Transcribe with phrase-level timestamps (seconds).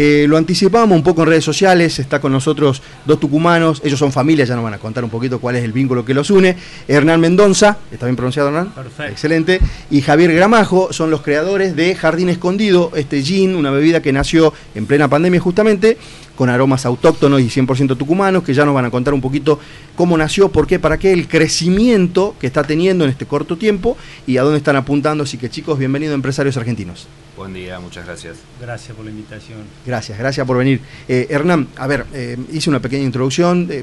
[0.00, 4.12] Eh, lo anticipábamos un poco en redes sociales, está con nosotros dos tucumanos, ellos son
[4.12, 6.54] familia, ya nos van a contar un poquito cuál es el vínculo que los une.
[6.86, 8.70] Hernán Mendonza, ¿está bien pronunciado Hernán?
[8.70, 9.10] Perfecto.
[9.10, 9.60] Excelente.
[9.90, 14.54] Y Javier Gramajo son los creadores de Jardín Escondido, este gin, una bebida que nació
[14.76, 15.98] en plena pandemia justamente,
[16.38, 19.58] con aromas autóctonos y 100% tucumanos, que ya nos van a contar un poquito
[19.96, 23.96] cómo nació, por qué, para qué, el crecimiento que está teniendo en este corto tiempo
[24.24, 25.24] y a dónde están apuntando.
[25.24, 27.08] Así que chicos, bienvenidos empresarios argentinos.
[27.36, 28.36] Buen día, muchas gracias.
[28.60, 29.58] Gracias por la invitación.
[29.84, 30.80] Gracias, gracias por venir.
[31.08, 33.66] Eh, Hernán, a ver, eh, hice una pequeña introducción.
[33.70, 33.82] eh,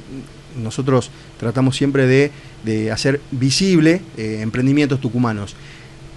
[0.64, 2.32] nosotros tratamos siempre de,
[2.64, 5.54] de hacer visible eh, emprendimientos tucumanos.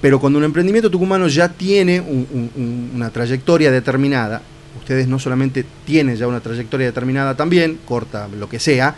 [0.01, 4.41] Pero cuando un emprendimiento tucumano ya tiene un- una trayectoria determinada,
[4.88, 8.95] ustedes no solamente tienen ya una trayectoria determinada también, corta, lo que sea,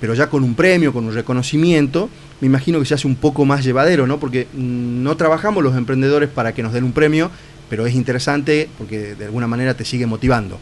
[0.00, 3.44] pero ya con un premio, con un reconocimiento, me imagino que se hace un poco
[3.44, 4.18] más llevadero, ¿no?
[4.18, 7.30] Porque mm, no trabajamos los emprendedores para que nos den un premio,
[7.70, 10.58] pero es interesante porque de alguna manera te sigue motivando.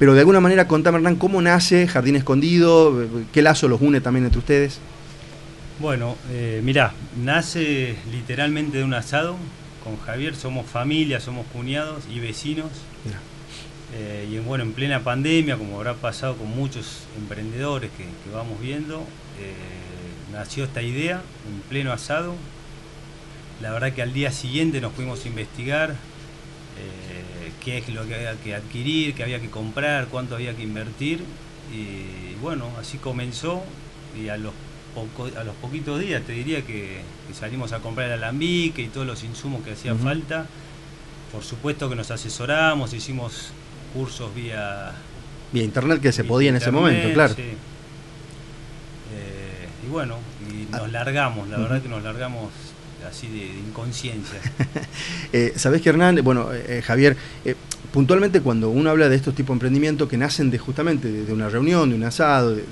[0.00, 3.06] Pero de alguna manera, contame, Hernán, ¿cómo nace Jardín Escondido?
[3.32, 4.80] ¿Qué lazo los une también entre ustedes?
[5.78, 9.36] Bueno, eh, mirá, nace literalmente de un asado
[9.84, 12.70] con Javier, somos familia, somos cuñados y vecinos.
[13.04, 13.20] Mirá.
[13.94, 18.30] Eh, y en, bueno, en plena pandemia, como habrá pasado con muchos emprendedores que, que
[18.34, 19.00] vamos viendo,
[19.40, 19.52] eh,
[20.32, 22.34] nació esta idea en pleno asado.
[23.60, 28.14] La verdad que al día siguiente nos fuimos a investigar eh, qué es lo que
[28.14, 31.24] había que adquirir, qué había que comprar, cuánto había que invertir.
[31.74, 33.62] Y bueno, así comenzó
[34.18, 34.52] y a los,
[34.94, 38.86] poco- a los poquitos días te diría que, que salimos a comprar el alambique y
[38.88, 40.46] todos los insumos que hacía falta.
[41.32, 43.50] Por supuesto que nos asesoramos, hicimos
[43.94, 44.92] cursos vía...
[45.52, 47.34] Vía internet que se podía en ese momento, claro.
[47.34, 47.42] sí.
[47.42, 47.56] Eh,
[49.86, 50.16] y bueno,
[50.48, 52.50] y nos largamos, la verdad que nos largamos
[53.08, 54.40] así de, de inconsciencia.
[55.32, 57.54] Eh, Sabés que Hernán, bueno, eh, Javier, eh,
[57.92, 61.32] puntualmente cuando uno habla de estos tipos de emprendimientos que nacen de justamente de, de
[61.32, 62.64] una reunión, de un asado, de,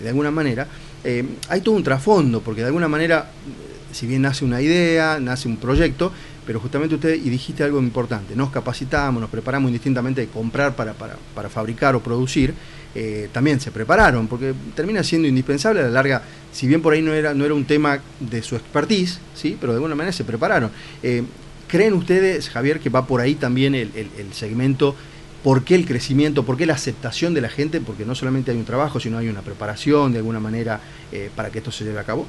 [0.00, 0.66] de- alguna manera,
[1.04, 5.18] eh, hay todo un trasfondo, porque de alguna manera, eh, si bien nace una idea,
[5.20, 6.10] nace un proyecto,
[6.46, 10.92] pero justamente usted, y dijiste algo importante, nos capacitamos, nos preparamos indistintamente de comprar para,
[10.92, 12.54] para, para fabricar o producir,
[12.94, 16.22] eh, también se prepararon, porque termina siendo indispensable a la larga,
[16.52, 19.56] si bien por ahí no era, no era un tema de su expertise, ¿sí?
[19.60, 20.70] pero de alguna manera se prepararon.
[21.02, 21.22] Eh,
[21.66, 24.94] ¿Creen ustedes, Javier, que va por ahí también el, el- segmento?
[25.42, 26.44] ¿Por qué el crecimiento?
[26.44, 27.80] ¿Por qué la aceptación de la gente?
[27.80, 31.50] Porque no solamente hay un trabajo, sino hay una preparación de alguna manera eh, para
[31.50, 32.26] que esto se lleve a cabo.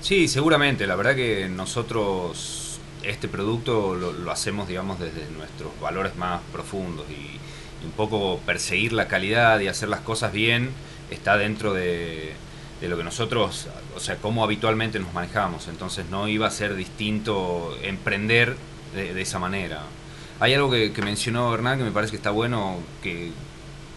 [0.00, 0.86] Sí, seguramente.
[0.86, 2.61] La verdad que nosotros
[3.04, 8.38] este producto lo, lo hacemos, digamos, desde nuestros valores más profundos y, y un poco
[8.46, 10.70] perseguir la calidad y hacer las cosas bien
[11.10, 12.32] está dentro de,
[12.80, 15.68] de lo que nosotros, o sea, cómo habitualmente nos manejamos.
[15.68, 18.56] Entonces no iba a ser distinto emprender
[18.94, 19.82] de, de esa manera.
[20.40, 23.30] Hay algo que, que mencionó Hernán que me parece que está bueno, que,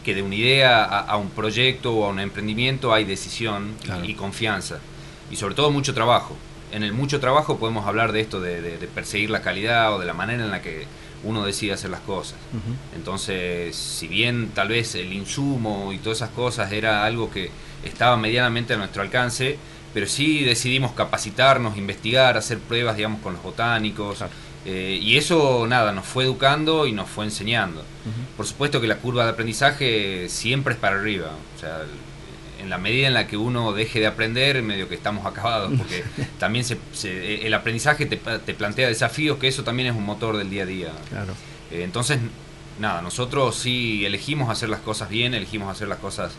[0.04, 3.74] que de una idea a, a un proyecto o a un emprendimiento hay decisión
[4.04, 4.80] y confianza
[5.32, 6.36] y sobre todo mucho trabajo.
[6.72, 10.00] En el mucho trabajo podemos hablar de esto, de, de- de perseguir la calidad o
[10.00, 10.86] de la manera en la que
[11.24, 12.38] uno decide hacer las cosas.
[12.96, 17.50] Entonces, si bien tal vez el insumo y todas esas cosas era algo que
[17.84, 19.58] estaba medianamente a nuestro alcance,
[19.94, 24.18] pero sí decidimos capacitarnos, investigar, hacer pruebas, digamos, con los botánicos.
[24.18, 24.34] Claro.
[24.66, 27.84] eh, y eso, nada, nos fue educando y nos fue enseñando.
[28.36, 31.32] Por supuesto que la curva de aprendizaje siempre es para arriba.
[31.56, 31.84] O sea,
[32.66, 36.04] en la medida en la que uno deje de aprender, medio que estamos acabados, porque
[36.40, 40.36] también se, se- el aprendizaje te, te plantea desafíos, que eso también es un motor
[40.38, 40.92] del día a día.
[41.10, 41.34] Claro.
[41.72, 42.20] Eh, entonces,
[42.80, 46.34] nada, nosotros sí elegimos hacer las cosas bien, elegimos hacer las cosas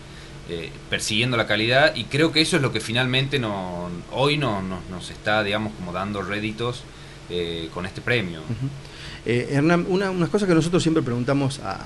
[0.50, 4.62] eh, persiguiendo la calidad y creo que eso es lo que finalmente no, hoy no,
[4.62, 6.82] no- nos está, digamos, como dando réditos
[7.30, 8.40] eh, con este premio.
[9.24, 11.80] Eh, Hernán, una, unas cosas que nosotros siempre preguntamos a,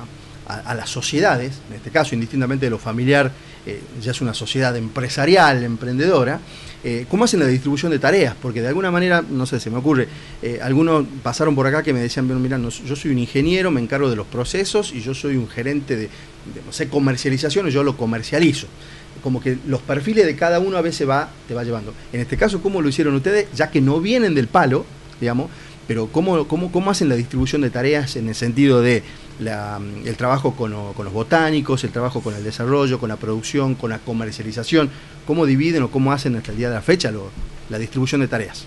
[0.47, 3.33] a- a las sociedades, en este caso, indistintamente de lo familiar,
[3.67, 6.41] eh, ya es una sociedad empresarial, emprendedora,
[6.83, 8.35] eh, ¿cómo hacen la distribución de tareas?
[8.41, 10.09] Porque de alguna manera, no sé, se me ocurre,
[10.41, 13.81] eh, algunos pasaron por acá que me decían, bueno, mira, yo soy un ingeniero, me
[13.81, 17.71] encargo de los procesos y yo soy un gerente de, de, no sé, comercialización y
[17.71, 18.67] yo lo comercializo.
[19.23, 21.93] Como que los perfiles de cada uno a veces va, te va llevando.
[22.15, 23.49] En este caso, ¿cómo lo hicieron ustedes?
[23.55, 24.87] Ya que no vienen del palo,
[25.21, 25.51] digamos,
[25.87, 29.03] pero ¿cómo, cómo, cómo hacen la distribución de tareas en el sentido de
[29.41, 33.17] la, el trabajo con, lo- con los botánicos, el trabajo con el desarrollo, con la
[33.17, 34.91] producción, con la comercialización?
[35.27, 37.31] ¿Cómo dividen o cómo hacen hasta el día de la fecha lo-
[37.69, 38.65] la distribución de tareas?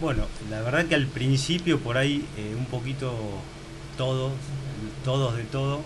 [0.00, 3.14] Bueno, la verdad que al principio por ahí eh, un poquito
[3.96, 4.32] todos,
[5.04, 5.80] todos de todo.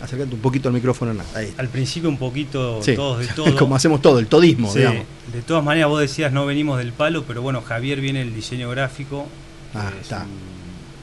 [0.00, 1.12] Acércate un poquito al micrófono.
[1.34, 1.52] Ahí.
[1.58, 2.94] Al principio un poquito Sí.
[2.94, 3.56] todos de todo.
[3.56, 5.04] Como hacemos todo, el todismo, Sí, digamos.
[5.32, 8.70] De todas maneras vos decías no venimos del palo, pero bueno, Javier viene el diseño
[8.70, 9.26] gráfico.
[9.74, 10.18] Ah, es está.
[10.22, 10.28] un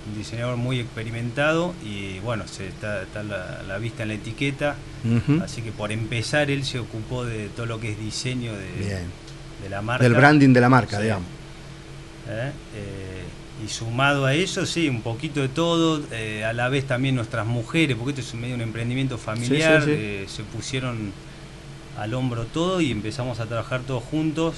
[0.08, 4.76] un diseñador muy experimentado y bueno, se está, la, vista en la etiqueta,
[5.44, 9.06] así que por empezar él se ocupó de todo lo que es diseño de,
[9.70, 10.04] la marca.
[10.04, 11.28] Del branding de la marca, digamos.
[12.30, 12.52] ¿Eh?
[12.76, 13.24] Eh,
[13.66, 17.48] y sumado a eso, sí, un poquito de todo, eh, a la vez también nuestras
[17.48, 21.14] mujeres, porque esto es medio un emprendimiento familiar, se pusieron
[21.98, 24.56] al hombro todo y empezamos a trabajar todos juntos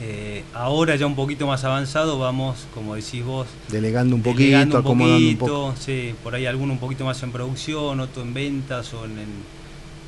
[0.00, 5.28] eh, ahora ya un poquito más avanzado vamos, como decís vos, delegando un poquito, acomodando
[5.28, 5.74] un poco.
[5.78, 9.26] Sí, por ahí alguno un poquito más en producción, otro en ventas, o en,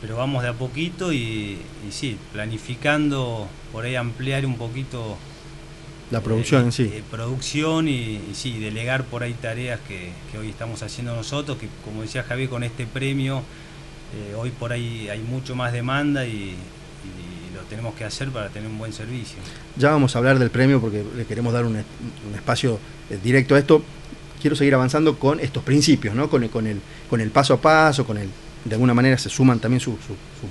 [0.00, 1.58] pero vamos de a poquito y,
[1.90, 5.16] sí, planificando por ahí ampliar un poquito
[6.10, 6.84] la producción en sí.
[6.84, 12.02] Eh, producción y, sí, delegar por ahí tareas que, hoy estamos haciendo nosotros, que como
[12.02, 13.42] decía Javier, con este premio,
[14.14, 16.54] eh, hoy por ahí hay mucho más demanda y,
[17.68, 19.38] tenemos que hacer para tener un buen servicio.
[19.76, 21.82] Ya vamos a hablar del premio porque le queremos dar un,
[22.34, 22.78] espacio
[23.10, 23.82] eh, directo a esto.
[24.40, 26.30] Quiero seguir avanzando con estos principios, ¿no?
[26.30, 26.80] con, el, con, el,
[27.10, 28.28] con el paso a paso, con el,
[28.64, 29.96] de alguna manera se suman también sus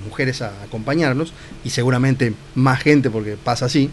[0.04, 1.32] mujeres a acompañarnos
[1.64, 3.90] y seguramente más gente porque pasa así.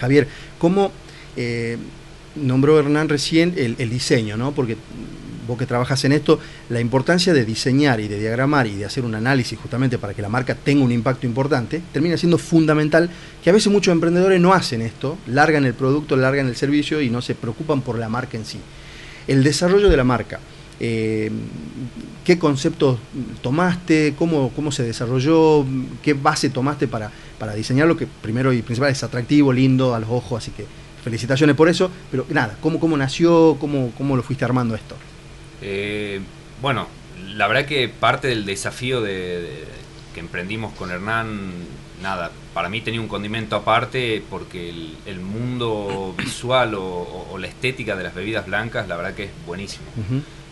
[0.00, 0.28] Javier,
[0.58, 0.92] ¿cómo
[1.36, 1.76] eh,
[2.34, 4.36] nombró Hernán recién el, el, diseño?
[4.36, 4.52] ¿no?
[4.52, 4.76] Porque
[5.56, 6.38] que trabajas en esto,
[6.68, 10.22] la importancia de diseñar y de diagramar y de hacer un análisis justamente para que
[10.22, 13.10] la marca tenga un impacto importante, termina siendo fundamental,
[13.42, 17.10] que a veces muchos emprendedores no hacen esto, largan el producto, largan el servicio y
[17.10, 18.58] no se preocupan por la marca en sí.
[19.26, 20.40] El desarrollo de la marca.
[20.80, 21.30] Eh,
[22.24, 22.98] ¿Qué conceptos
[23.40, 24.14] tomaste?
[24.16, 25.64] Cómo, ¿Cómo se desarrolló?
[26.02, 27.96] ¿Qué base tomaste para, para diseñarlo?
[27.96, 30.66] Que primero y principal es atractivo, lindo a los ojos, así que
[31.02, 31.90] felicitaciones por eso.
[32.10, 33.56] Pero nada, ¿cómo, cómo nació?
[33.60, 34.96] ¿Cómo, cómo lo fuiste armando esto?
[35.62, 36.20] Eh,
[36.60, 36.88] bueno,
[37.34, 39.64] la verdad que parte del desafío de,
[40.14, 41.52] que emprendimos con Hernán,
[42.02, 44.70] nada, para mí tenía un condimento aparte porque
[45.06, 49.86] el, mundo visual o, la estética de las bebidas blancas, la verdad que es buenísimo.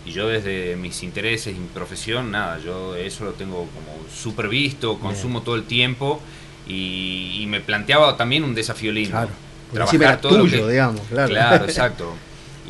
[0.06, 4.48] Y yo desde mis intereses y mi profesión, nada, yo eso lo tengo como súper
[4.48, 6.20] visto, consumo todo el tiempo
[6.66, 9.10] y, me planteaba también un desafío lindo.
[9.10, 9.30] Claro.
[9.72, 11.28] Trabajar todo tuyo, digamos, claro.
[11.28, 12.14] Claro, exacto.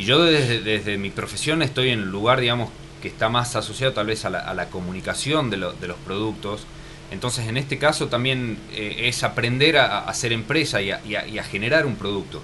[0.00, 2.70] Y yo desde, mi profesión estoy en un lugar, digamos,
[3.02, 5.74] que está más asociado tal vez a la, comunicación de, los
[6.06, 6.62] productos.
[7.10, 11.96] Entonces, en este caso también eh, es aprender a, hacer empresa y a, generar un
[11.96, 12.42] producto.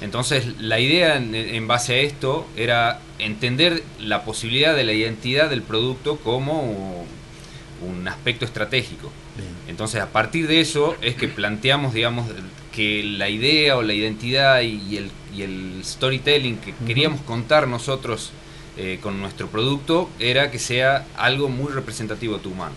[0.00, 5.60] Entonces, la idea en, base a esto era entender la posibilidad de la identidad del
[5.60, 7.04] producto como
[7.82, 9.12] un aspecto estratégico.
[9.68, 12.30] Entonces, a partir de eso es que planteamos, digamos,
[12.74, 18.30] que la idea o la identidad y el y el storytelling que queríamos contar nosotros
[18.76, 22.72] eh, con nuestro producto era que sea algo muy representativo de Tucumán.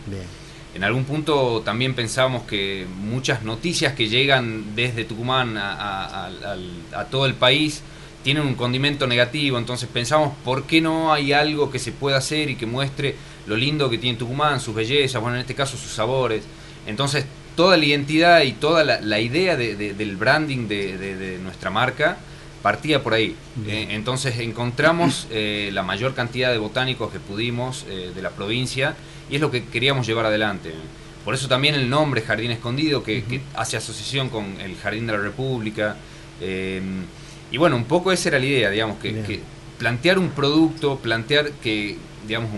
[0.74, 6.30] En algún punto también pensamos que muchas noticias que llegan desde Tucumán a,
[7.10, 7.82] todo el país
[8.24, 12.50] tienen un condimento negativo, entonces pensamos, ¿por qué no hay algo que se pueda hacer
[12.50, 13.16] y que muestre
[13.46, 16.44] lo lindo que tiene Tucumán, sus bellezas, bueno, en este caso sus sabores?
[16.86, 17.26] Entonces,
[17.57, 22.18] toda la identidad y toda la, idea del branding de nuestra marca
[22.62, 23.36] partía por ahí.
[23.65, 28.95] Eh, entonces encontramos eh, la mayor cantidad de botánicos que pudimos eh, de la provincia
[29.30, 30.74] y es lo que queríamos llevar adelante.
[31.24, 35.19] Por eso también el nombre Jardín Escondido, que, hace asociación con el Jardín de la
[35.19, 35.95] República.
[37.51, 39.39] y bueno, un poco esa era la idea, digamos, que,
[39.77, 42.50] plantear un producto, plantear que, digamos,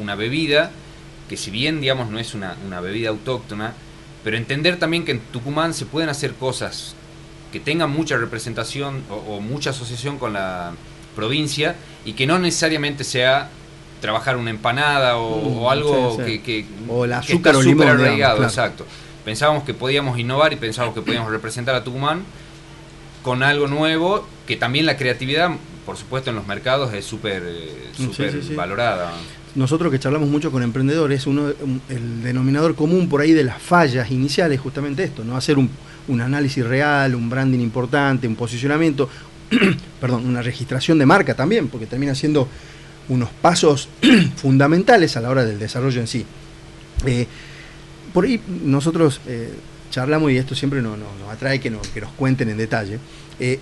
[0.00, 0.70] una bebida,
[1.28, 3.74] que si bien, digamos, no es una, una bebida autóctona,
[4.24, 6.94] pero entender también que en Tucumán se pueden hacer cosas
[7.52, 10.72] que tengan mucha representación o, mucha asociación con la
[11.16, 11.74] provincia
[12.04, 13.48] y que no necesariamente sea
[14.00, 18.86] trabajar una empanada o, mm, algo que, o el azúcar o limón, arraigado, exacto.
[19.24, 22.24] Pensábamos que podíamos innovar y pensábamos que podíamos representar a Tucumán
[23.22, 25.50] con algo nuevo, que también la creatividad,
[25.84, 27.42] por supuesto, en los mercados es súper
[27.98, 29.12] mm, valorada.
[29.54, 34.56] Nosotros que charlamos mucho con emprendedores, el denominador común por ahí de las fallas iniciales
[34.56, 35.70] es justamente esto, no hacer un,
[36.20, 39.08] análisis real, un branding importante, un posicionamiento,
[40.00, 42.48] perdón, una registración de marca también, porque termina siendo
[43.08, 43.88] unos pasos
[44.36, 46.24] fundamentales a la hora del desarrollo en sí.
[47.06, 47.26] Eh,
[48.12, 49.52] por ahí nosotros eh,
[49.90, 50.98] charlamos y esto siempre nos,
[51.30, 52.98] atrae que, que, nos cuenten en detalle.
[53.38, 53.58] Eh,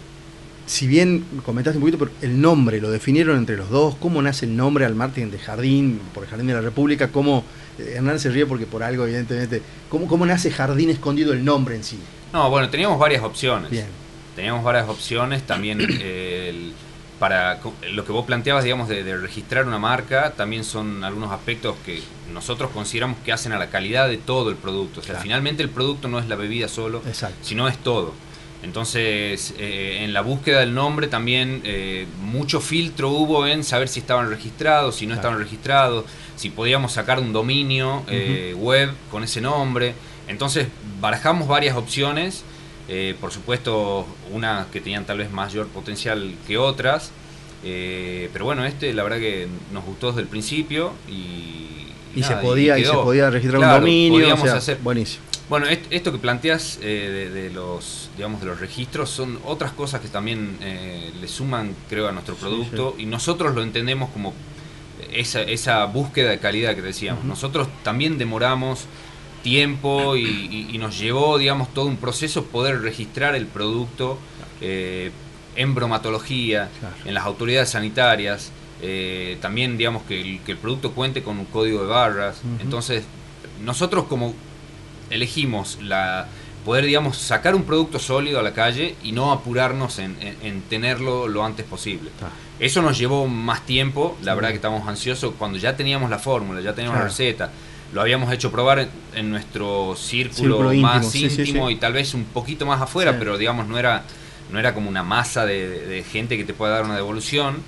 [0.69, 4.45] si bien comentaste un poquito, pero el nombre lo definieron entre los dos, cómo nace
[4.45, 7.43] el nombre al marketing de Jardín, por el Jardín de la República, cómo,
[7.79, 11.85] Hernán se ríe porque por algo evidentemente, cómo, cómo nace Jardín Escondido el nombre en
[11.85, 11.99] sí.
[12.33, 13.71] No, bueno, teníamos varias opciones.
[14.37, 15.79] Teníamos varias opciones también.
[17.19, 17.59] para
[17.91, 22.01] lo que vos planteabas, digamos, de, registrar una marca, también son algunos aspectos que
[22.33, 25.01] nosotros consideramos que hacen a la calidad de todo el producto.
[25.01, 27.03] O sea, finalmente el producto no es la bebida solo,
[27.43, 28.15] sino es todo.
[28.63, 34.01] Entonces, eh, en la búsqueda del nombre también eh, mucho filtro hubo en saber si
[34.01, 39.41] estaban registrados, si no estaban registrados, si podíamos sacar un dominio eh, web con ese
[39.41, 39.95] nombre.
[40.27, 40.67] Entonces,
[41.01, 42.45] barajamos varias opciones,
[43.21, 47.13] por supuesto, unas que tenían tal vez mayor potencial que otras,
[47.63, 51.75] pero bueno, este la verdad que nos gustó desde el principio y...
[52.15, 55.23] Y, se, podía, y, se podía registrar un dominio, hacer, buenísimo.
[55.49, 60.09] Bueno, esto que planteas eh, de, los, digamos, de los registros son otras cosas que
[60.09, 64.35] también eh, le suman, creo, a nuestro producto y nosotros lo entendemos como
[65.11, 67.25] esa, esa búsqueda de calidad que decíamos.
[67.25, 68.85] Nosotros también demoramos
[69.43, 74.19] tiempo y, nos llevó, digamos, todo un proceso poder registrar el producto
[74.61, 75.11] eh,
[75.57, 76.69] en bromatología,
[77.07, 78.53] en las autoridades sanitarias.
[79.41, 82.43] también, digamos, que el, que el, producto cuente con un código de barras.
[82.61, 83.05] Entonces,
[83.65, 84.35] nosotros como
[85.11, 86.29] elegimos la
[86.65, 90.15] poder, digamos, sacar un producto sólido a la calle y no apurarnos en,
[90.69, 92.11] tenerlo lo antes posible.
[92.61, 95.35] Eso nos llevó más tiempo, la verdad que estamos ansiosos.
[95.39, 97.51] Cuando ya teníamos la fórmula, ya teníamos la receta,
[97.95, 102.83] lo habíamos hecho probar en, nuestro círculo, más íntimo, y tal vez un poquito más
[102.83, 104.03] afuera, pero digamos no era,
[104.53, 107.63] no era como una masa de gente que te pueda dar una devolución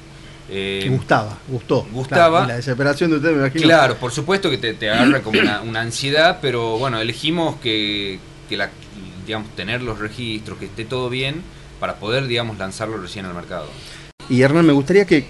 [0.52, 1.86] eh, gustaba, gustó.
[1.92, 2.46] Gustaba.
[2.46, 3.62] la desesperación de usted, me imagino.
[3.62, 8.18] Claro, por supuesto que te, agarra como una, ansiedad, pero bueno, elegimos que,
[8.50, 8.68] la,
[9.26, 11.42] digamos, tener los registros, que esté todo bien,
[11.78, 13.68] para poder, digamos, lanzarlo recién al mercado.
[14.28, 15.24] Y Hernán, me gustaría que,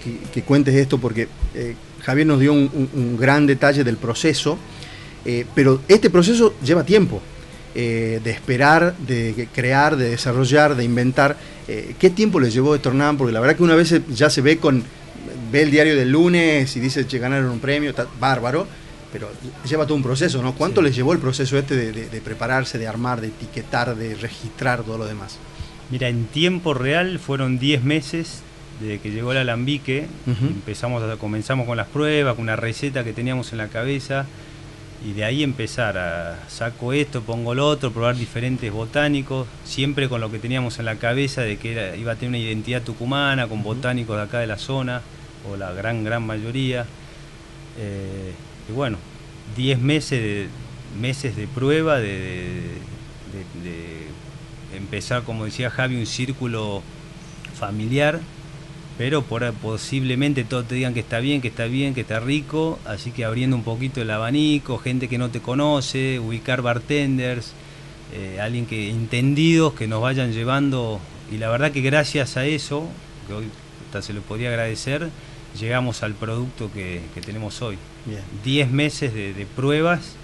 [0.45, 4.57] cuentes esto porque eh, Javier nos dio un, gran detalle del proceso,
[5.23, 7.21] eh, pero este proceso lleva tiempo.
[7.75, 11.37] de esperar, de crear, de desarrollar, de inventar.
[11.67, 13.17] ¿Qué tiempo le llevó de Hernán?
[13.17, 14.83] Porque la verdad que una vez ya se ve con
[15.51, 18.67] ve el diario del lunes y dice que ganaron un premio, está bárbaro,
[19.11, 19.29] pero
[19.67, 20.53] lleva todo un proceso, ¿no?
[20.53, 24.97] ¿Cuánto les llevó el proceso este de, prepararse, de armar, de etiquetar, de registrar todo
[24.97, 25.37] lo demás?
[25.89, 28.41] Mira, en tiempo real fueron 10 meses
[28.79, 33.13] desde que llegó el alambique, empezamos a, comenzamos con las pruebas, con una receta que
[33.13, 34.25] teníamos en la cabeza,
[35.03, 40.21] y de ahí empezar a saco esto, pongo lo otro, probar diferentes botánicos, siempre con
[40.21, 43.63] lo que teníamos en la cabeza de que iba a tener una identidad tucumana, con
[43.63, 45.01] botánicos de acá de la zona
[45.49, 46.85] o la gran, gran mayoría.
[47.79, 48.33] Eh,
[48.69, 48.97] y bueno,
[49.57, 50.47] 10 meses de,
[50.99, 52.61] meses de prueba, de,
[54.75, 56.83] empezar, como decía Javi, un círculo
[57.59, 58.19] familiar,
[58.97, 62.79] pero por, posiblemente todos te digan que está bien, que está bien, que está rico,
[62.85, 67.53] así que abriendo un poquito el abanico, gente que no te conoce, ubicar bartenders,
[68.13, 70.99] eh, alguien que entendidos que nos vayan llevando,
[71.31, 72.87] y la verdad que gracias a eso,
[73.27, 73.45] que hoy
[73.85, 75.09] hasta se lo podría agradecer,
[75.59, 77.77] llegamos al producto que, tenemos hoy.
[78.43, 80.15] 10 meses de, pruebas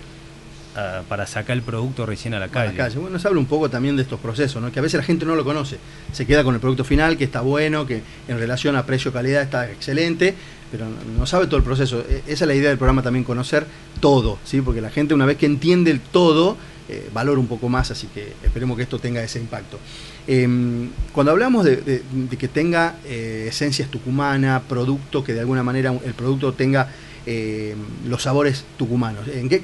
[1.10, 2.77] para sacar el producto recién a la calle.
[2.96, 4.72] Bueno, nos habla un poco también de estos procesos, ¿no?
[4.72, 5.77] que a veces la gente no lo conoce.
[6.12, 9.72] Se queda con el producto final, que está bueno, que en relación a precio-calidad está
[9.72, 10.36] excelente,
[10.72, 10.86] pero
[11.17, 12.03] no sabe todo el proceso.
[12.07, 13.65] E, esa es la idea del programa también, conocer
[14.00, 14.62] todo, ¿sí?
[14.62, 16.57] porque la gente una vez que entiende el todo,
[16.89, 19.79] eh, valora un poco más, así que esperemos que esto tenga ese impacto.
[20.27, 22.03] Em, cuando hablamos de,
[22.38, 26.88] que tenga eh, esencias tucumana, producto, que de alguna manera el producto tenga
[27.27, 29.62] em, los sabores tucumanos, ¿en qué,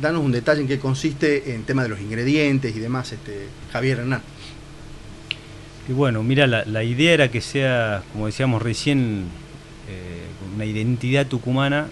[0.00, 3.98] danos un detalle en qué consiste en tema de los ingredientes y demás, este, Javier
[3.98, 4.22] Hernán.
[5.88, 9.24] Y bueno, mira, la, idea era que sea, como decíamos recién,
[9.88, 11.88] eh, una identidad tucumana.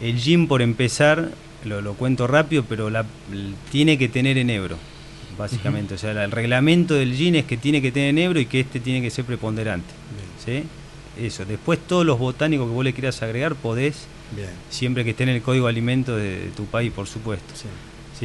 [0.00, 1.30] El gin, por empezar,
[1.64, 3.04] lo, cuento rápido, pero la,
[3.72, 4.76] tiene que tener enebro,
[5.36, 5.94] básicamente.
[5.94, 8.78] O sea, el reglamento del gin es que tiene que tener enebro y que este
[8.78, 9.92] tiene que ser preponderante.
[10.44, 10.64] ¿sí?
[11.18, 11.44] Eso.
[11.44, 14.06] Después todos los botánicos que vos le quieras agregar podés,
[14.70, 17.54] siempre que esté en el código de alimento de, tu país, por supuesto.
[17.54, 17.68] Sí.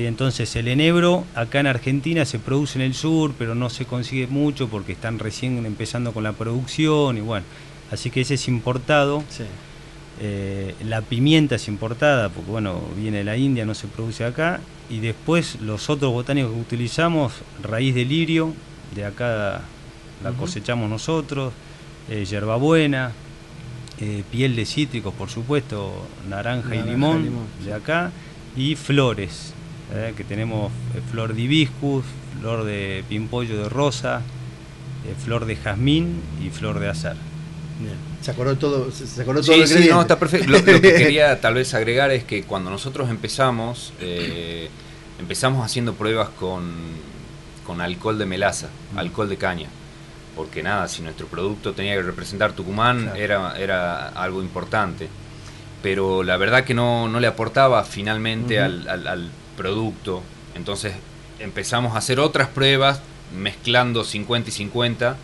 [0.05, 4.27] Entonces el enebro acá en Argentina se produce en el sur, pero no se consigue
[4.27, 7.47] mucho porque están recién empezando con la producción y bueno,
[7.91, 9.23] así que ese es importado.
[9.29, 9.43] Sí.
[10.19, 14.59] Eh, la pimienta es importada, porque bueno, viene de la India, no se produce acá.
[14.89, 18.53] Y después los otros botánicos que utilizamos, raíz de lirio,
[18.95, 19.61] de acá
[20.23, 21.53] la cosechamos nosotros,
[22.09, 23.11] eh, hierbabuena,
[23.99, 27.29] eh, piel de cítricos, por supuesto, naranja, y, limón,
[27.63, 28.11] de acá,
[28.55, 29.53] y flores,
[30.17, 30.71] que tenemos
[31.11, 32.03] flor de hibiscus,
[32.39, 34.21] flor de pimpollo de rosa,
[35.23, 37.15] flor de jazmín y flor de azar.
[38.21, 40.49] Se acordó todo, se acordó todo sí, no, está perfecto.
[40.51, 44.69] Lo, que quería tal vez agregar es que cuando nosotros empezamos, eh,
[45.19, 46.73] empezamos haciendo pruebas con,
[47.65, 48.97] con alcohol de melaza, mm.
[48.97, 49.69] alcohol de caña.
[50.37, 55.09] Porque nada, si nuestro producto tenía que representar Tucumán, era, era algo importante.
[55.83, 60.23] Pero la verdad que no, no le aportaba finalmente al, al, al producto.
[60.55, 60.93] Entonces
[61.39, 63.01] empezamos a hacer otras pruebas
[63.35, 65.17] mezclando 50 y 50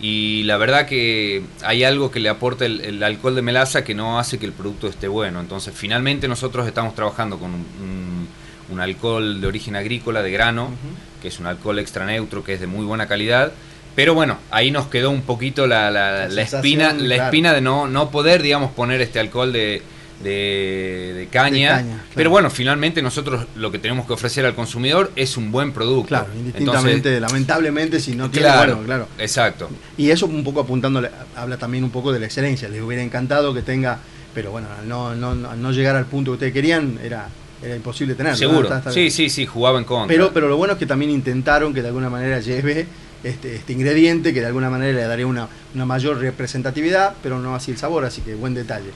[0.00, 4.18] y la verdad que hay algo que le aporta el, alcohol de melaza que no
[4.18, 5.40] hace que el producto esté bueno.
[5.40, 8.26] Entonces, finalmente nosotros estamos trabajando con un,
[8.78, 10.68] alcohol de origen agrícola, de grano,
[11.22, 13.52] que es un alcohol extra neutro, que es de muy buena calidad.
[13.96, 18.42] Pero bueno, ahí nos quedó un poquito la, espina, la espina de no, no poder,
[18.42, 19.82] digamos, poner este alcohol de,
[20.22, 21.82] de, caña.
[22.14, 26.08] Pero bueno, finalmente nosotros lo que tenemos que ofrecer al consumidor es un buen producto.
[26.08, 29.08] Claro, indistintamente, lamentablemente, si no tiene claro, claro.
[29.18, 29.70] Exacto.
[29.96, 31.02] Y eso un poco apuntando,
[31.34, 32.68] habla también un poco de la excelencia.
[32.68, 33.98] Les hubiera encantado que tenga,
[34.34, 37.28] pero bueno, no, no, no llegar al punto que ustedes querían, era
[37.62, 38.36] era imposible tenerlo.
[38.36, 38.82] Seguro.
[38.90, 40.08] sí, sí, sí, jugaba en contra.
[40.08, 42.86] Pero, pero lo bueno es que también intentaron que de alguna manera lleve
[43.24, 47.54] este, este ingrediente, que de alguna manera le daría una, una, mayor representatividad, pero no
[47.54, 48.90] así el sabor, así que buen detalle.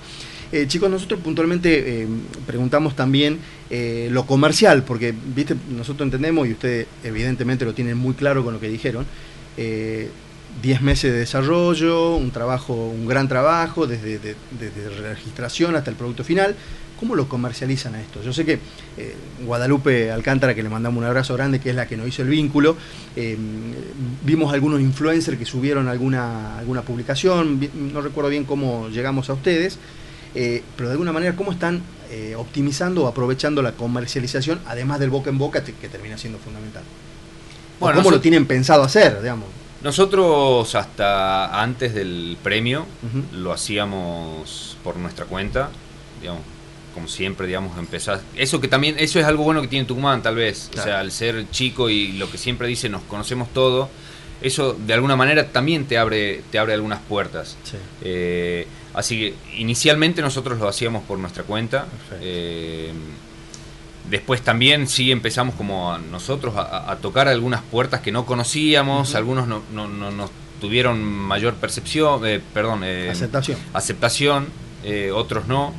[0.53, 2.09] Eh, chicos, nosotros puntualmente eh,
[2.45, 3.39] preguntamos también
[3.71, 8.55] eh, lo comercial, porque viste, nosotros entendemos, y ustedes evidentemente lo tienen muy claro con
[8.55, 9.07] lo que dijeron,
[9.57, 16.25] 10 meses de desarrollo, un trabajo, un gran trabajo, desde, desde, registración hasta el producto
[16.25, 16.57] final.
[17.01, 18.23] ¿Cómo lo comercializan a esto?
[18.23, 18.59] Yo sé que
[19.45, 22.29] Guadalupe Alcántara, que le mandamos un abrazo grande, que es la que nos hizo el
[22.29, 22.77] vínculo,
[24.23, 27.59] vimos algunos influencers que subieron alguna, alguna publicación,
[27.93, 29.79] no recuerdo bien cómo llegamos a ustedes,
[30.35, 35.11] eh, pero de alguna manera, ¿cómo están eh, optimizando o aprovechando la comercialización, además del
[35.11, 36.83] boca en boca, que termina siendo fundamental?
[37.81, 39.47] Bueno, ¿Cómo lo tienen pensado hacer, digamos?
[39.83, 42.87] Nosotros hasta antes del premio
[43.33, 45.71] lo hacíamos por nuestra cuenta,
[46.21, 46.43] digamos,
[46.95, 48.21] como siempre, digamos, empezar.
[48.37, 50.71] Eso que también, eso es algo bueno que tiene Tucumán, tal vez.
[50.77, 53.89] O sea, al ser chico y lo que siempre dice, nos conocemos todo,
[54.43, 57.57] eso de alguna manera también te abre, te abre algunas puertas.
[57.65, 57.77] Sí.
[58.03, 61.87] Eh, Así que inicialmente nosotros lo hacíamos por nuestra cuenta.
[62.21, 62.93] Eh,
[64.09, 69.63] después también sí empezamos como nosotros a, tocar algunas puertas que no conocíamos, algunos no,
[69.73, 70.31] no, nos
[70.61, 74.49] tuvieron mayor percepción, eh, perdón, eh, aceptación, aceptación
[75.15, 75.73] otros no.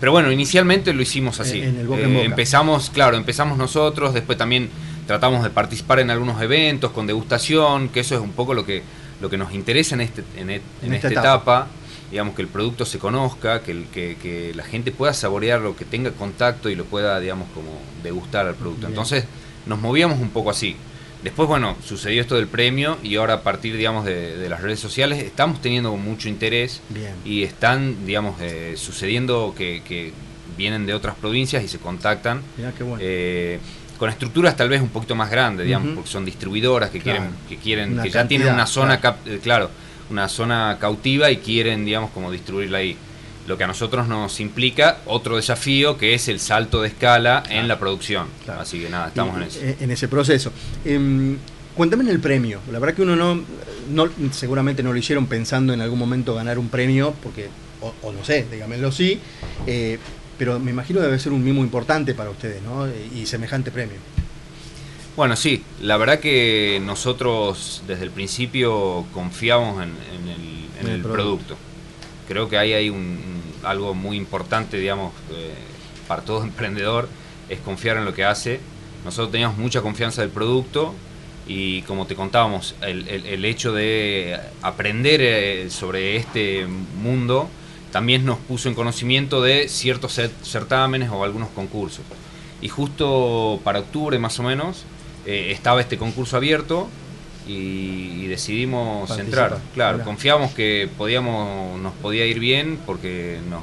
[0.00, 1.62] Pero bueno, inicialmente lo hicimos así.
[1.62, 4.68] Empezamos, claro, empezamos nosotros, después también
[5.06, 8.82] tratamos de participar en algunos eventos con degustación, que eso es un poco lo que
[9.20, 11.68] lo que nos interesa en, este, en, e, esta, etapa.
[12.10, 16.68] digamos, que el producto se conozca, que, que, la gente pueda saborearlo, que tenga contacto
[16.68, 17.70] y lo pueda, digamos, como
[18.02, 18.86] degustar al producto.
[18.86, 19.24] Entonces,
[19.66, 20.76] nos movíamos un poco así.
[21.24, 25.22] Después, bueno, sucedió esto del premio y ahora a partir, digamos, de, las redes sociales
[25.22, 26.82] estamos teniendo mucho interés
[27.24, 30.12] y están, digamos, eh, sucediendo que,
[30.58, 32.42] vienen de otras provincias y se contactan.
[32.76, 32.98] qué bueno.
[33.00, 33.58] Eh,
[33.98, 37.56] con estructuras tal vez un poquito más grandes, digamos, porque son distribuidoras que quieren, que
[37.56, 39.70] quieren, que ya tienen una zona, eh, claro.
[40.10, 42.96] una zona cautiva y quieren, digamos, como distribuirla ahí.
[43.46, 47.68] Lo que a nosotros nos implica otro desafío que es el salto de escala en
[47.68, 48.26] la producción.
[48.58, 49.60] Así que nada, estamos en eso.
[49.62, 50.50] Eh, en ese proceso.
[50.84, 51.36] Eh,
[51.74, 52.60] cuéntame en el premio.
[52.72, 53.44] La verdad que uno no,
[53.90, 57.48] no, seguramente no lo hicieron pensando en algún momento ganar un premio, porque,
[57.80, 59.20] o, no sé, dígamelo sí.
[59.66, 59.98] Eh,
[60.38, 62.88] pero me imagino debe ser un mimo importante para ustedes, ¿no?
[63.14, 63.98] Y semejante premio.
[65.16, 71.56] Bueno, sí, la verdad que nosotros desde el principio confiamos en, el, producto.
[72.26, 73.33] Creo que ahí hay un,
[73.64, 75.54] algo muy importante, digamos, eh,
[76.06, 77.08] para todo emprendedor,
[77.48, 78.60] es confiar en lo que hace.
[79.04, 80.94] Nosotros teníamos mucha confianza del producto
[81.46, 87.50] y como te contábamos, el, hecho de aprender eh, sobre este mundo
[87.92, 92.04] también nos puso en conocimiento de ciertos certámenes o algunos concursos.
[92.60, 94.84] Y justo para octubre más o menos
[95.26, 96.88] eh, estaba este concurso abierto
[97.46, 99.58] y, decidimos entrar.
[99.74, 103.62] Claro, confiamos que podíamos, nos podía ir bien porque nos,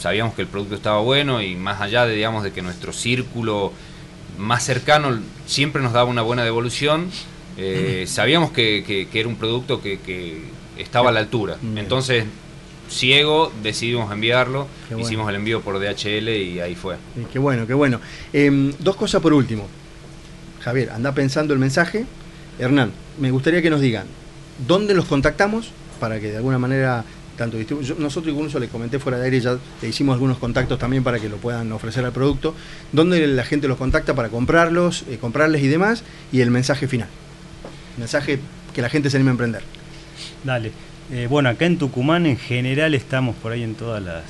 [0.00, 3.72] sabíamos que el producto estaba bueno y más allá de, digamos, de que nuestro círculo
[4.38, 7.10] más cercano siempre nos daba una buena devolución,
[7.56, 10.42] eh, sabíamos que, era un producto que,
[10.78, 11.58] estaba a la altura.
[11.76, 12.24] Entonces
[12.90, 14.66] ciego, decidimos enviarlo,
[14.98, 16.96] hicimos el envío por DHL y ahí fue.
[17.32, 18.00] qué bueno, qué bueno.
[18.32, 19.68] Em, dos cosas por último.
[20.60, 22.04] Javier, anda pensando el mensaje.
[22.60, 24.06] Hernán, me gustaría que nos digan
[24.66, 27.04] dónde los contactamos para que de alguna manera
[27.36, 27.56] tanto
[27.98, 31.28] nosotros incluso le comenté fuera de aire ya le hicimos algunos contactos también para que
[31.30, 32.54] lo puedan ofrecer al producto
[32.92, 37.08] dónde la gente los contacta para comprarlos eh, comprarles y demás y el mensaje final
[37.96, 38.40] mensaje
[38.74, 39.62] que la gente se anime a emprender.
[40.44, 40.72] Dale.
[41.12, 44.24] Eh, bueno, acá en Tucumán en general estamos por ahí en todas las,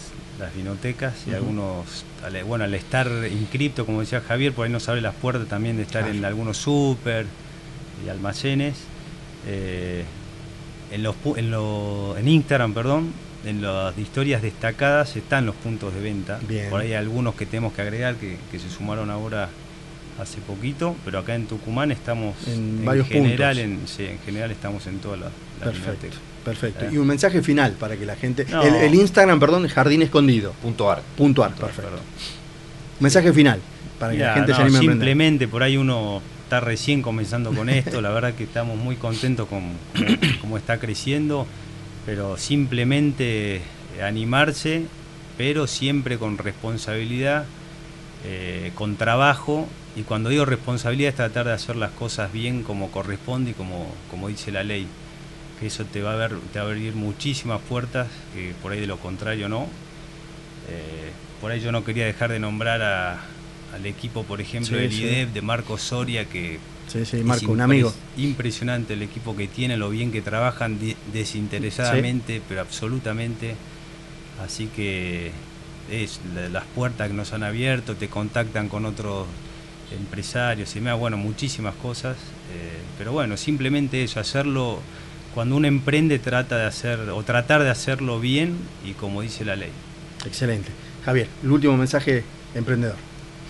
[0.57, 2.07] vinotecas y algunos,
[2.47, 5.83] bueno, al estar inscripto, como decía Javier, por ahí nos abre las puertas también de
[5.83, 7.27] estar en algunos súper
[8.05, 8.75] y almacenes.
[9.47, 10.05] Eh,
[10.91, 13.13] en, los, en, Instagram, perdón,
[13.45, 16.41] en las historias destacadas están los puntos de venta.
[16.69, 19.49] Por ahí algunos que tenemos que agregar que, se sumaron ahora
[20.19, 24.01] hace poquito, pero acá en Tucumán estamos en, varios general, puntos.
[24.01, 25.27] En, en general estamos en toda la,
[25.61, 26.17] la Perfecto.
[26.45, 26.87] Perfecto.
[26.87, 26.91] Eh.
[26.93, 28.47] Y un mensaje final para que la gente.
[28.51, 28.63] No.
[28.63, 30.53] El, el Instagram, perdón, Jardín Escondido.
[30.63, 31.03] Punto ar.
[31.17, 31.91] Punto ar, Punto ar, perfecto.
[31.91, 32.05] perdón.
[32.99, 33.61] Mensaje final
[33.99, 34.81] para que la gente se anime a.
[34.81, 39.47] Simplemente por ahí uno está recién comenzando con esto, la verdad que estamos muy contentos
[39.47, 39.63] con
[40.41, 41.47] cómo, está creciendo,
[42.05, 43.61] pero simplemente
[44.03, 44.83] animarse,
[45.39, 47.45] pero siempre con responsabilidad,
[48.27, 52.91] eh, con trabajo, y cuando digo responsabilidad es tratar de hacer las cosas bien como
[52.91, 54.89] corresponde y como, como dice la ley,
[55.61, 58.81] que eso te va a, ver, te va a abrir muchísimas puertas, que por ahí
[58.81, 59.69] de lo contrario no.
[60.69, 63.21] Eh, por ahí yo no quería dejar de nombrar a-
[63.75, 65.03] al equipo, por ejemplo, del sí.
[65.03, 67.95] IDEP, de Marco Soria, que Sí, sí, es un amigo.
[68.17, 70.77] Impresionante el equipo que tiene, lo bien que trabajan
[71.13, 73.55] desinteresadamente, pero absolutamente.
[74.45, 75.31] Así que
[75.91, 79.27] es la- las puertas que nos han abierto, te contactan con otros
[79.97, 82.17] empresarios, y me bueno, muchísimas cosas.
[82.53, 84.81] eh, pero bueno, simplemente eso, hacerlo.
[85.35, 89.55] Cuando uno emprende, trata de hacer, o tratar de hacerlo bien y como dice la
[89.55, 89.71] ley.
[90.27, 90.71] Excelente.
[91.05, 92.25] Javier, el último mensaje
[92.57, 92.97] emprendedor.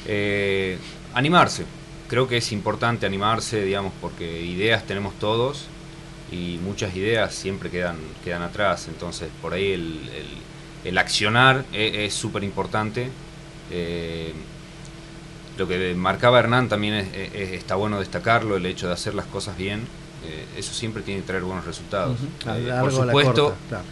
[0.06, 0.78] Eh,
[1.14, 1.64] animarse.
[2.08, 5.66] Creo que es importante animarse, digamos, porque ideas tenemos todos
[6.32, 8.88] y muchas ideas siempre quedan, quedan atrás.
[8.88, 9.80] Entonces, por ahí el,
[10.14, 10.40] el-
[10.90, 13.10] el accionar e- es súper importante.
[13.70, 14.32] Eh,
[15.58, 19.26] lo que marcaba Hernán también es- es- está bueno destacarlo, el hecho de hacer las
[19.26, 19.86] cosas bien.
[20.22, 22.18] eh, eso siempre tiene que traer buenos resultados.
[22.58, 23.84] Eh, la por supuesto, corta, claro.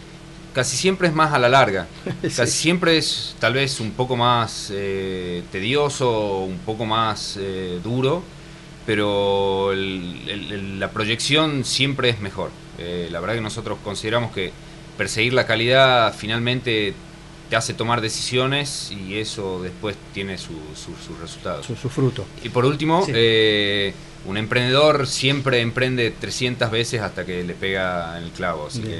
[0.53, 1.87] Casi siempre es más a la larga.
[2.21, 2.29] Sí.
[2.35, 8.23] Casi siempre es tal vez un poco más eh, tedioso, un poco más eh, duro,
[8.85, 12.51] pero el- el- el- la proyección siempre es mejor.
[12.77, 14.51] Eh, la verdad que nosotros consideramos que
[14.97, 16.93] perseguir la calidad finalmente
[17.49, 21.65] te hace tomar decisiones y eso después tiene su- su- sus resultados.
[21.65, 22.25] Su, su fruto.
[22.43, 23.11] Y por último, Sí.
[23.15, 23.93] eh,
[24.25, 28.67] un emprendedor siempre emprende 300 veces hasta que le pega en el clavo.
[28.67, 28.93] Así Bien.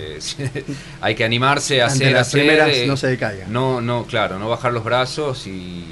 [0.53, 0.63] que
[1.01, 3.51] hay que animarse a Ante hacer, las hacer, primeras eh, no se decaigan.
[3.53, 5.83] no, no, claro, no bajar los brazos y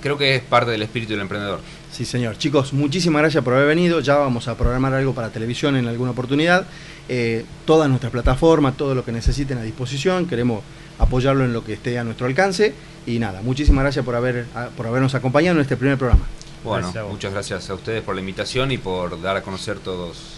[0.00, 1.60] creo que es parte del espíritu del emprendedor.
[1.92, 2.36] Sí, señor.
[2.38, 4.00] Chicos, muchísimas gracias por haber venido.
[4.00, 6.66] Ya vamos a programar algo para televisión en alguna oportunidad.
[7.08, 10.26] Eh, todas nuestras plataformas, todo lo que necesiten a disposición.
[10.26, 10.62] Queremos
[10.98, 12.74] apoyarlo en lo que esté a nuestro alcance.
[13.06, 16.24] Y nada, muchísimas gracias por, haber, a- por habernos acompañado en este primer programa.
[16.62, 20.36] Bueno, Gracias muchas gracias a ustedes por la invitación y por dar a conocer todos,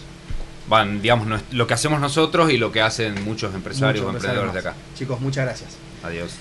[0.67, 4.53] van, digamos, lo que hacemos nosotros y lo que hacen muchos empresarios Muchos o emprendedores
[4.53, 4.75] de acá.
[4.97, 5.77] Chicos, muchas gracias.
[6.03, 6.31] Adiós.